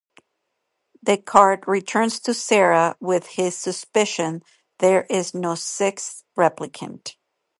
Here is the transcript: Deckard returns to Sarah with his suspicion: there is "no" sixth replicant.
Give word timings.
Deckard 1.05 1.67
returns 1.67 2.19
to 2.21 2.33
Sarah 2.33 2.95
with 2.99 3.27
his 3.27 3.55
suspicion: 3.55 4.41
there 4.79 5.03
is 5.11 5.35
"no" 5.35 5.53
sixth 5.53 6.23
replicant. 6.35 7.17